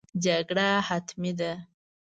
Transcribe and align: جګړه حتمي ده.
جګړه 0.23 0.69
حتمي 0.87 1.31
ده. 1.39 1.51